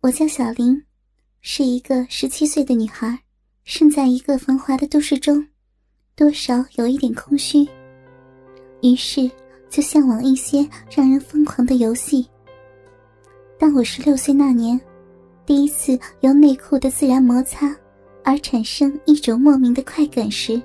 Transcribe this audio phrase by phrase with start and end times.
[0.00, 0.80] 我叫小林，
[1.40, 3.18] 是一个十七岁的女孩，
[3.64, 5.44] 生在一个繁华的都市中，
[6.14, 7.66] 多少有一点空虚，
[8.80, 9.28] 于是
[9.68, 12.24] 就向往一些让人疯狂的游戏。
[13.58, 14.80] 当我十六岁那年，
[15.44, 17.74] 第一次由内裤的自然摩擦
[18.22, 20.62] 而产生一种莫名的快感时，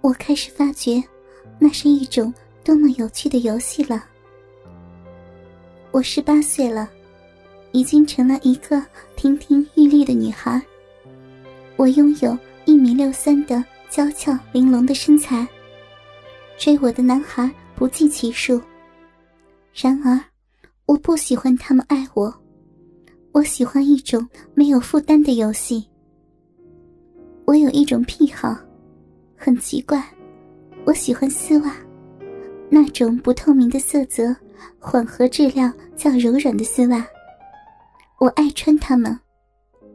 [0.00, 1.04] 我开始发觉，
[1.58, 2.32] 那是一种
[2.64, 4.02] 多么有趣的游戏了。
[5.90, 6.90] 我十八岁了。
[7.72, 8.82] 已经成了一个
[9.16, 10.60] 亭亭玉立的女孩。
[11.76, 15.46] 我拥有一米六三的娇俏玲珑的身材，
[16.56, 18.60] 追我的男孩不计其数。
[19.74, 20.18] 然而，
[20.86, 22.32] 我不喜欢他们爱我，
[23.32, 25.86] 我喜欢一种没有负担的游戏。
[27.44, 28.56] 我有一种癖好，
[29.36, 30.02] 很奇怪，
[30.84, 31.76] 我喜欢丝袜，
[32.70, 34.34] 那种不透明的色泽、
[34.78, 37.06] 混合质量较柔软的丝袜。
[38.18, 39.14] 我爱穿它们，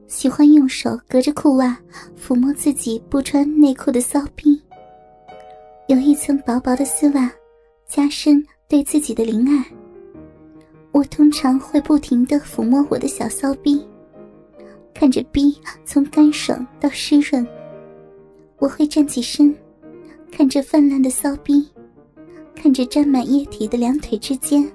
[0.05, 1.75] 喜欢用手隔着裤袜
[2.15, 4.61] 抚摸自己不穿内裤的骚逼。
[5.87, 7.31] 有一层薄薄的丝袜，
[7.87, 9.65] 加深对自己的怜爱。
[10.91, 13.83] 我通常会不停的抚摸我的小骚逼，
[14.93, 17.45] 看着逼从干爽到湿润。
[18.59, 19.55] 我会站起身，
[20.31, 21.67] 看着泛滥的骚逼，
[22.55, 24.71] 看着沾满液体的两腿之间，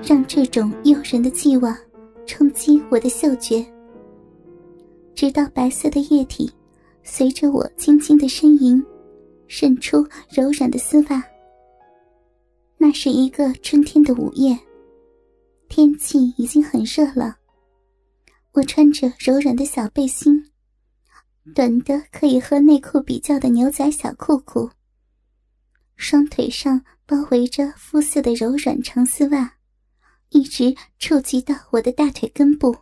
[0.00, 1.76] 让这种诱人的寄望。
[2.28, 3.64] 冲击我的嗅觉，
[5.14, 6.52] 直到白色的液体
[7.02, 8.84] 随着我轻轻的呻吟
[9.48, 11.24] 渗出柔软的丝袜。
[12.76, 14.56] 那是一个春天的午夜，
[15.70, 17.38] 天气已经很热了。
[18.52, 20.50] 我穿着柔软的小背心，
[21.54, 24.68] 短的可以和内裤比较的牛仔小裤裤，
[25.96, 29.57] 双腿上包围着肤色的柔软长丝袜。
[30.30, 32.76] 一直触及到我的大腿根部。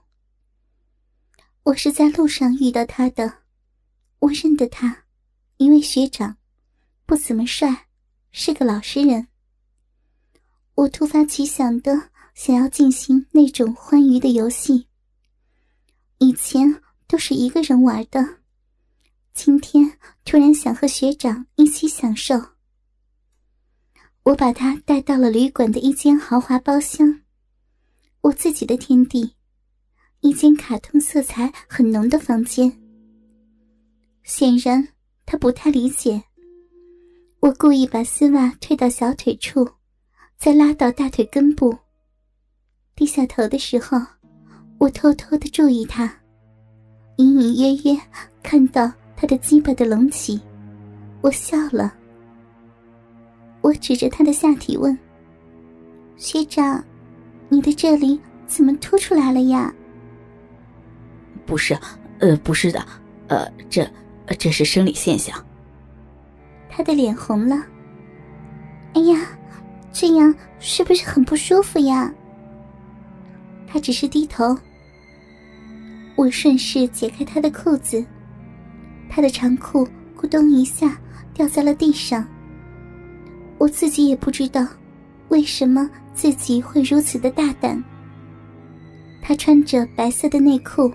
[1.65, 3.39] 我是在路上遇到他的，
[4.21, 5.05] 我认得他，
[5.57, 6.37] 一位学长，
[7.05, 7.87] 不怎么帅，
[8.31, 9.29] 是个老实人。
[10.75, 14.87] 我突发奇想的想要进行那种欢愉的游戏。
[16.19, 18.39] 以前都是一个人玩的，
[19.35, 22.35] 今天突然想和学长一起享受。
[24.23, 27.23] 我把他带到了旅馆的一间豪华包厢。
[28.23, 29.35] 我自己的天地，
[30.21, 32.73] 一间卡通色彩很浓的房间。
[34.25, 34.89] 显然
[35.25, 36.23] 他不太理解。
[37.41, 39.69] 我故意把丝袜退到小腿处，
[40.37, 41.77] 再拉到大腿根部。
[42.97, 44.01] 低下头的时候，
[44.79, 46.13] 我偷偷的注意他，
[47.19, 48.01] 隐隐约约
[48.43, 50.41] 看到他的鸡巴的隆起。
[51.21, 51.95] 我笑了。
[53.61, 54.99] 我指着他的下体问
[56.17, 56.83] ：“学长。”
[57.49, 59.73] 你的这里怎么凸出来了呀？
[61.45, 61.79] 不是，
[62.19, 62.85] 呃，不是的，
[63.29, 63.89] 呃，这，
[64.39, 65.45] 这是生理现象。
[66.69, 67.57] 他的脸红了。
[68.95, 69.27] 哎呀，
[69.93, 72.13] 这样是不是很不舒服呀？
[73.67, 74.57] 他只是低头。
[76.17, 78.05] 我顺势解开他的裤子，
[79.09, 79.87] 他的长裤
[80.17, 80.99] 咕咚一下
[81.35, 82.27] 掉在了地上。
[83.59, 84.67] 我自己也不知道
[85.29, 85.89] 为什么。
[86.17, 87.85] 自己会如此的大胆。
[89.21, 90.91] 他穿着白色的内裤，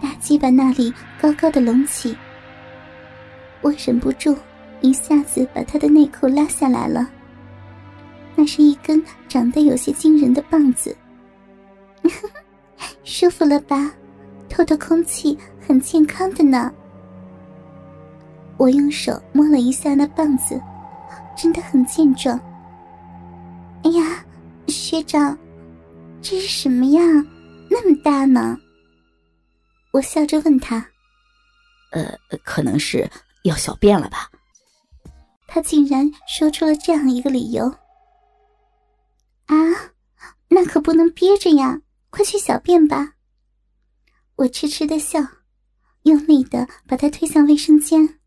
[0.00, 2.16] 大鸡巴那里高高的隆起。
[3.60, 4.34] 我忍不住
[4.80, 7.06] 一下子把他的内裤拉下来了。
[8.34, 10.96] 那是一根长得有些惊人的棒子，
[13.04, 13.92] 舒服了吧？
[14.48, 16.72] 透透空气，很健康的呢。
[18.56, 20.58] 我用手摸了一下那棒子，
[21.36, 22.40] 真的很健壮。
[24.90, 25.38] 学长，
[26.20, 27.00] 这是什么呀？
[27.70, 28.58] 那么大呢？
[29.92, 30.84] 我笑着问他
[31.94, 32.12] ：“呃，
[32.42, 33.08] 可能是
[33.44, 34.28] 要小便了吧？”
[35.46, 37.66] 他竟然说出了这样一个理由。
[39.46, 39.54] 啊，
[40.48, 41.80] 那可不能憋着呀！
[42.10, 43.14] 快去小便吧。
[44.34, 45.20] 我痴痴的笑，
[46.02, 48.18] 用力的把他推向卫生间。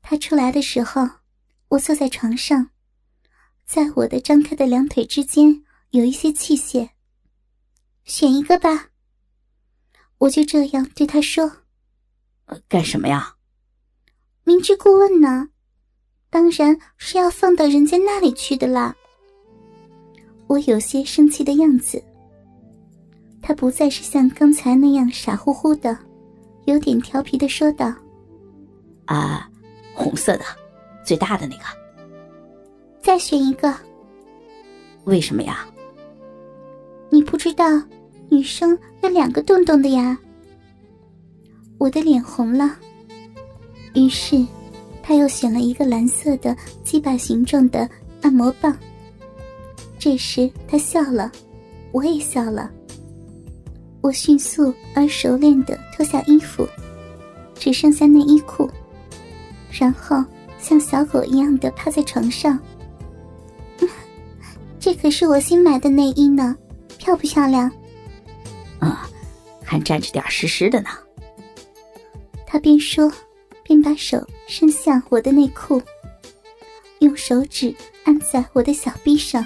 [0.00, 1.06] 他出来的时候，
[1.68, 2.70] 我坐在床上。
[3.66, 6.90] 在我的张开的两腿之间有一些器械，
[8.04, 8.90] 选一个吧。
[10.18, 11.50] 我就这样对他说
[12.68, 13.34] ：“干什么呀？”
[14.44, 15.48] 明知故问呢，
[16.30, 18.94] 当然是要放到人家那里去的啦。
[20.46, 22.02] 我有些生气的样子。
[23.42, 25.96] 他不再是像刚才那样傻乎乎的，
[26.66, 27.92] 有点调皮的说道
[29.06, 29.50] ：“啊，
[29.94, 30.44] 红色的，
[31.04, 31.64] 最大的那个。”
[33.06, 33.72] 再选一个。
[35.04, 35.64] 为什么呀？
[37.08, 37.64] 你不知道，
[38.28, 40.18] 女生有两个洞洞的呀。
[41.78, 42.76] 我的脸红了，
[43.94, 44.44] 于是
[45.04, 47.88] 他又选了一个蓝色的鸡巴形状的
[48.22, 48.76] 按摩棒。
[50.00, 51.30] 这时他笑了，
[51.92, 52.68] 我也笑了。
[54.00, 56.66] 我迅速而熟练的脱下衣服，
[57.54, 58.68] 只剩下内衣裤，
[59.70, 60.24] 然后
[60.58, 62.58] 像小狗一样的趴在床上。
[64.86, 66.56] 这可是我新买的内衣呢，
[66.96, 67.68] 漂不漂亮？
[68.78, 69.10] 啊，
[69.64, 70.90] 还沾着点湿湿的呢。
[72.46, 73.12] 他边说，
[73.64, 75.82] 边把手伸向我的内裤，
[77.00, 77.74] 用手指
[78.04, 79.44] 按在我的小臂上。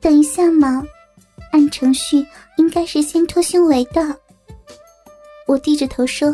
[0.00, 0.84] 等一下嘛，
[1.50, 2.24] 按程序
[2.56, 4.16] 应该是先脱胸围的。
[5.48, 6.32] 我低着头说：“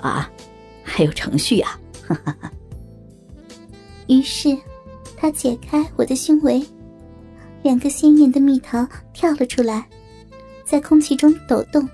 [0.00, 0.30] 啊，
[0.82, 1.78] 还有程序呀！”
[2.08, 2.50] 哈哈哈。
[4.08, 4.56] 于是。
[5.26, 6.64] 他解开我的胸围，
[7.64, 9.84] 两个鲜艳的蜜桃跳了出来，
[10.64, 11.84] 在空气中抖动。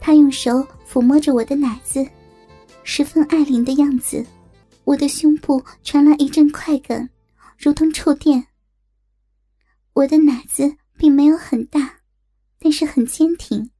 [0.00, 2.02] 他用手抚摸着我的奶子，
[2.84, 4.24] 十分爱怜的样子。
[4.84, 7.06] 我的胸部传来一阵快感，
[7.58, 8.46] 如同触电。
[9.92, 11.98] 我的奶子并没有很大，
[12.58, 13.70] 但是很坚挺，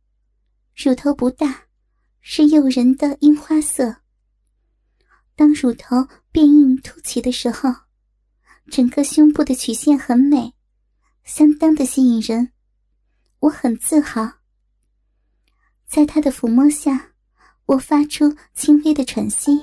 [0.76, 1.62] 乳头不大，
[2.20, 3.96] 是诱人的樱花色。
[5.34, 7.74] 当乳头变硬凸起的时候。
[8.70, 10.54] 整个胸部的曲线很美，
[11.24, 12.52] 相当的吸引人，
[13.40, 14.30] 我很自豪。
[15.86, 17.08] 在他的抚摸下，
[17.66, 19.60] 我发出轻微的喘息。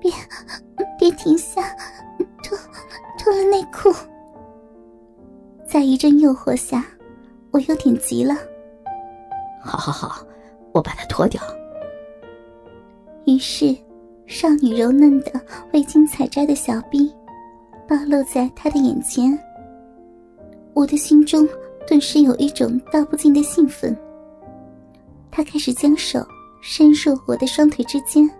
[0.00, 0.12] 别，
[0.98, 1.62] 别停下，
[2.42, 2.58] 脱，
[3.16, 3.94] 脱了内裤。
[5.64, 6.84] 在一阵诱惑下，
[7.52, 8.34] 我有点急了。
[9.62, 10.26] 好好好，
[10.74, 11.40] 我把它脱掉。
[13.26, 13.76] 于是，
[14.26, 15.32] 少女柔嫩的
[15.72, 17.12] 未经采摘的小臂
[17.88, 19.36] 暴露在他的眼前。
[20.72, 21.46] 我的心中
[21.88, 23.96] 顿时有一种道不尽的兴奋。
[25.28, 26.24] 他开始将手
[26.62, 28.30] 伸入我的双腿之间，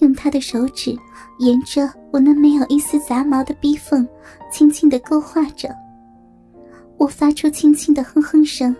[0.00, 0.94] 用他的手指
[1.38, 4.06] 沿着我那没有一丝杂毛的逼缝，
[4.52, 5.74] 轻轻的勾画着。
[6.98, 8.76] 我发出轻轻的哼哼声，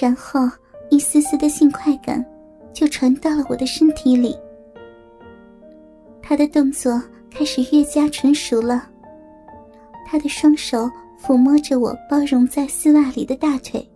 [0.00, 0.48] 然后
[0.88, 2.24] 一丝丝的性快感。
[2.72, 4.36] 就传到了我的身体里。
[6.22, 8.88] 他的动作开始越加纯熟了。
[10.06, 10.90] 他的双手
[11.20, 13.86] 抚摸着我包容在丝袜里的大腿，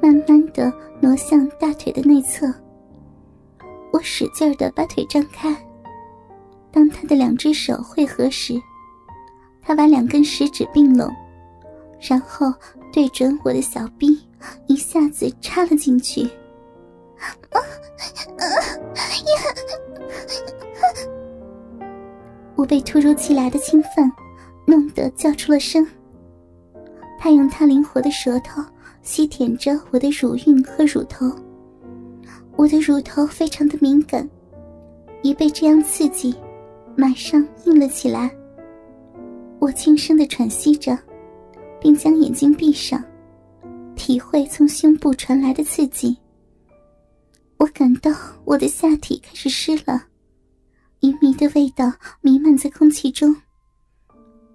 [0.00, 2.52] 慢慢的挪向大腿的内侧。
[3.92, 5.54] 我使劲的把腿张开。
[6.70, 8.54] 当他的两只手汇合时，
[9.62, 11.10] 他把两根食指并拢，
[12.00, 12.52] 然后
[12.92, 14.18] 对准我的小臂，
[14.66, 16.22] 一下子插了进去。
[17.18, 17.32] 啊
[22.58, 24.10] 我被突如其来的侵犯
[24.66, 25.86] 弄得叫出了声。
[27.16, 28.60] 他用他灵活的舌头
[29.00, 31.30] 吸舔着我的乳晕和乳头，
[32.56, 34.28] 我的乳头非常的敏感，
[35.22, 36.34] 一被这样刺激，
[36.96, 38.28] 马上硬了起来。
[39.60, 40.98] 我轻声的喘息着，
[41.80, 43.00] 并将眼睛闭上，
[43.94, 46.18] 体会从胸部传来的刺激。
[47.56, 48.10] 我感到
[48.44, 50.02] 我的下体开始湿了，
[51.00, 53.34] 淫迷的味道弥漫在空气中。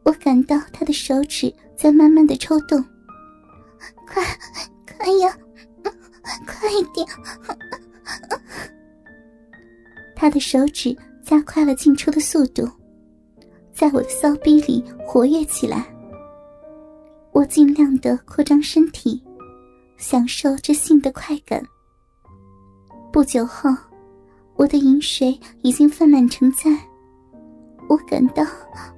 [0.03, 2.83] 我感到他的手指在慢慢的抽动，
[4.05, 4.23] 快，
[4.97, 5.37] 快呀，
[6.45, 7.07] 快一点！
[10.15, 12.69] 他的手指加快了进出的速度，
[13.73, 15.85] 在我的骚逼里活跃起来。
[17.31, 19.23] 我尽量的扩张身体，
[19.97, 21.63] 享受这性的快感。
[23.11, 23.69] 不久后，
[24.55, 26.69] 我的饮水已经泛滥成灾。
[27.89, 28.43] 我感到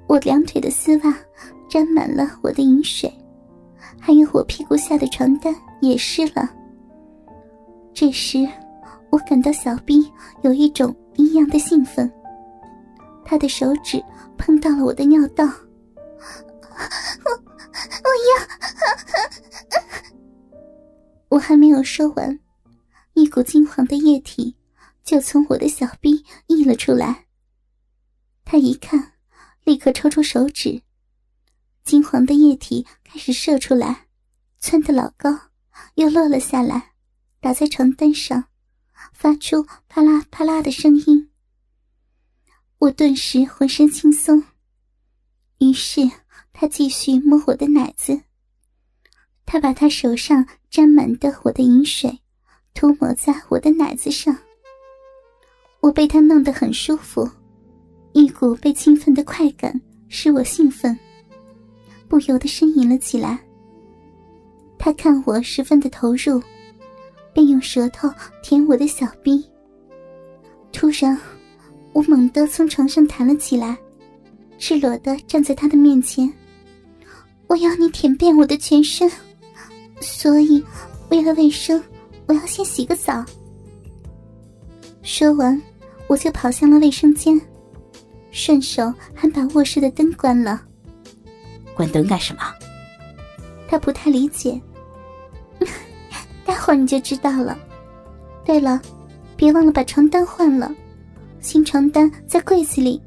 [0.07, 1.15] 我两腿的丝袜
[1.67, 3.12] 沾满了我的饮水，
[4.00, 6.50] 还有我屁股下的床单也湿了。
[7.93, 8.47] 这时，
[9.09, 10.12] 我感到小臂
[10.43, 12.12] 有一种异样的兴奋。
[13.24, 14.03] 他的手指
[14.38, 15.50] 碰到了我的尿道，我
[18.03, 18.47] 我要，
[21.29, 22.39] 我还没有说完。
[23.13, 24.55] 一股金黄的液体
[25.05, 27.27] 就从我的小臂溢了出来。
[28.43, 29.13] 他一看，
[29.63, 30.81] 立刻抽出手指，
[31.83, 34.07] 金黄的液体开始射出来，
[34.59, 35.51] 窜得老高，
[35.93, 36.93] 又落了下来，
[37.39, 38.45] 打在床单上，
[39.13, 41.29] 发出啪啦啪啦的声音。
[42.79, 44.43] 我顿时浑身轻松。
[45.59, 46.01] 于是
[46.51, 48.24] 他继续摸我的奶子，
[49.45, 52.19] 他把他手上沾满的我的饮水。
[52.74, 54.38] 涂抹在我的奶子上，
[55.86, 57.30] 我被他弄得很舒服，
[58.13, 60.98] 一股被兴奋的快感使我兴奋，
[62.08, 63.39] 不由得呻吟了起来。
[64.80, 66.42] 他看我十分的投入，
[67.36, 68.12] 便用舌头
[68.42, 69.48] 舔我的小臂。
[70.74, 71.15] 突然，
[71.94, 73.77] 我猛地从床上弹了起来，
[74.58, 76.27] 赤裸的站在他的面前。
[77.46, 79.08] 我要你舔遍我的全身，
[80.01, 80.63] 所以
[81.12, 81.80] 为了卫生，
[82.25, 83.24] 我要先洗个澡。
[85.04, 85.62] 说完，
[86.07, 87.39] 我就跑向了卫生间，
[88.31, 90.62] 顺手还把卧室的灯关了。
[91.75, 92.41] 关灯干什么？
[93.67, 94.62] 他不太理解。
[96.45, 97.57] 待会儿你就知道了。
[98.45, 98.81] 对了，
[99.35, 100.74] 别忘了把床单换了，
[101.39, 103.01] 新床单在柜子里。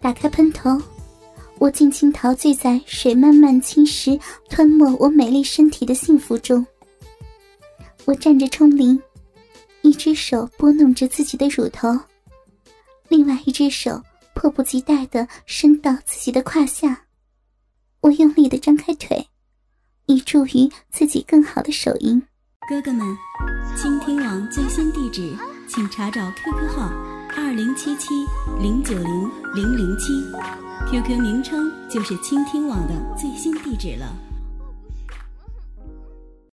[0.00, 0.80] 打开喷头。
[1.58, 6.66] 我尽情陶醉在水慢慢侵蚀、吞没我美丽身体的幸福中。
[8.06, 8.98] 我站着冲淋，
[9.82, 11.88] 一只手拨弄着自己的乳头，
[13.08, 14.02] 另外一只手
[14.34, 17.06] 迫不及待地伸到自己的胯下。
[18.00, 19.28] 我用力的张开腿，
[20.06, 22.22] 以助于自己更好的手淫。
[22.68, 23.16] 哥哥们，
[23.76, 25.34] 倾听网最新地址，
[25.68, 26.90] 请查找 QQ 号
[27.36, 28.08] 二零七七
[28.60, 30.12] 零九零零零七。
[30.90, 34.29] QQ 名称就是倾听网的最新地址了。